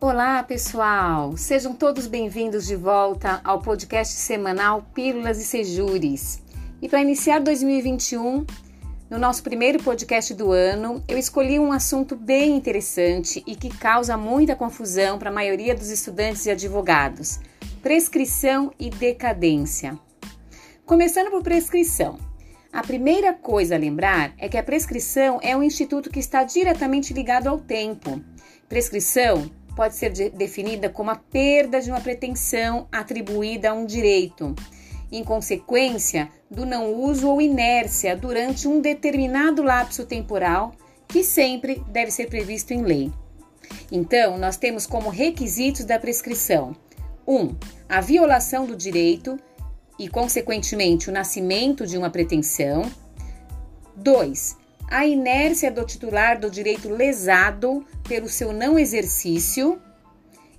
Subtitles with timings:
[0.00, 1.36] Olá, pessoal!
[1.36, 6.40] Sejam todos bem-vindos de volta ao podcast semanal Pílulas e Sejures.
[6.80, 8.46] E para iniciar 2021,
[9.10, 14.16] no nosso primeiro podcast do ano, eu escolhi um assunto bem interessante e que causa
[14.16, 17.40] muita confusão para a maioria dos estudantes e advogados:
[17.82, 19.98] prescrição e decadência.
[20.86, 22.20] Começando por prescrição.
[22.72, 27.12] A primeira coisa a lembrar é que a prescrição é um instituto que está diretamente
[27.12, 28.22] ligado ao tempo.
[28.68, 34.52] Prescrição pode ser de definida como a perda de uma pretensão atribuída a um direito,
[35.12, 40.74] em consequência do não uso ou inércia durante um determinado lapso temporal,
[41.06, 43.12] que sempre deve ser previsto em lei.
[43.92, 46.74] Então, nós temos como requisitos da prescrição:
[47.24, 47.36] 1.
[47.36, 47.56] Um,
[47.88, 49.38] a violação do direito
[49.96, 52.82] e, consequentemente, o nascimento de uma pretensão.
[53.94, 59.80] 2 a inércia do titular do direito lesado pelo seu não exercício.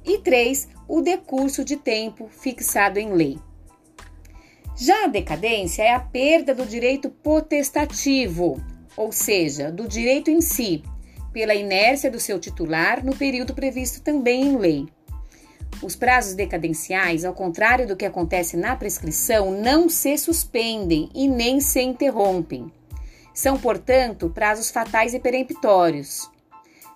[0.06, 0.70] E 3.
[0.88, 3.40] O decurso de tempo fixado em lei.
[4.76, 8.64] Já a decadência é a perda do direito potestativo,
[8.96, 10.84] ou seja, do direito em si,
[11.34, 14.88] pela inércia do seu titular no período previsto também em lei.
[15.84, 21.60] Os prazos decadenciais, ao contrário do que acontece na prescrição, não se suspendem e nem
[21.60, 22.72] se interrompem.
[23.40, 26.30] São, portanto, prazos fatais e peremptórios.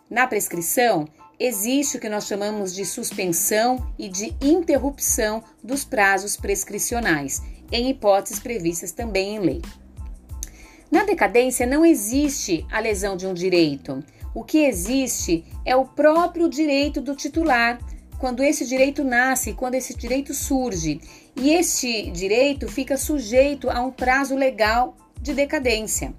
[0.09, 1.07] Na prescrição,
[1.39, 7.41] existe o que nós chamamos de suspensão e de interrupção dos prazos prescricionais,
[7.71, 9.61] em hipóteses previstas também em lei.
[10.91, 14.03] Na decadência não existe a lesão de um direito.
[14.35, 17.79] O que existe é o próprio direito do titular,
[18.19, 20.99] quando esse direito nasce, quando esse direito surge.
[21.37, 26.13] E este direito fica sujeito a um prazo legal de decadência.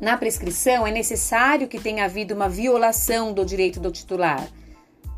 [0.00, 4.48] Na prescrição, é necessário que tenha havido uma violação do direito do titular,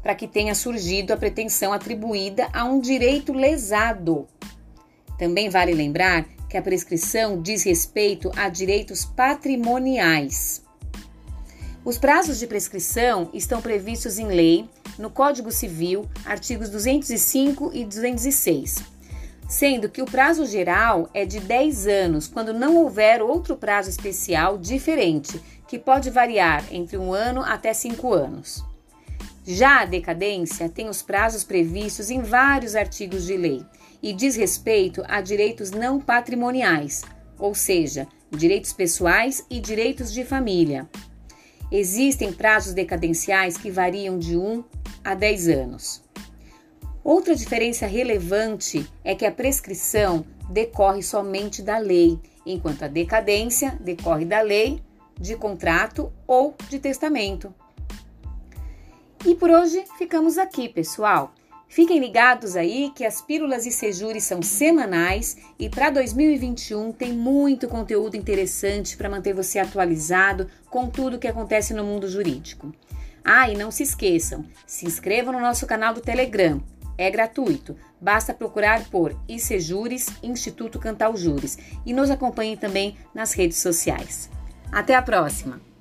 [0.02, 4.26] para que tenha surgido a pretensão atribuída a um direito lesado.
[5.16, 10.64] Também vale lembrar que a prescrição diz respeito a direitos patrimoniais.
[11.84, 14.68] Os prazos de prescrição estão previstos em lei,
[14.98, 18.91] no Código Civil, artigos 205 e 206
[19.52, 24.56] sendo que o prazo geral é de 10 anos, quando não houver outro prazo especial
[24.56, 28.64] diferente, que pode variar entre um ano até cinco anos.
[29.46, 33.62] Já a decadência tem os prazos previstos em vários artigos de lei
[34.02, 37.02] e diz respeito a direitos não patrimoniais,
[37.38, 40.88] ou seja, direitos pessoais e direitos de família.
[41.70, 44.64] Existem prazos decadenciais que variam de 1
[45.04, 46.01] a 10 anos.
[47.04, 54.24] Outra diferença relevante é que a prescrição decorre somente da lei, enquanto a decadência decorre
[54.24, 54.80] da lei,
[55.18, 57.52] de contrato ou de testamento.
[59.26, 61.34] E por hoje ficamos aqui, pessoal.
[61.66, 67.66] Fiquem ligados aí que as pílulas e sejures são semanais e para 2021 tem muito
[67.66, 72.72] conteúdo interessante para manter você atualizado com tudo que acontece no mundo jurídico.
[73.24, 76.62] Ah, e não se esqueçam, se inscrevam no nosso canal do Telegram
[76.96, 77.76] é gratuito.
[78.00, 84.30] Basta procurar por ICJures, Instituto Cantal Jures, e nos acompanhe também nas redes sociais.
[84.70, 85.71] Até a próxima!